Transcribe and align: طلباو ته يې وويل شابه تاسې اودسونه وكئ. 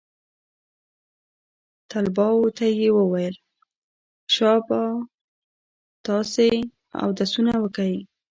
طلباو 1.91 2.45
ته 2.57 2.65
يې 2.79 2.89
وويل 2.97 3.35
شابه 4.35 4.81
تاسې 6.05 6.47
اودسونه 7.03 7.53
وكئ. 7.63 7.95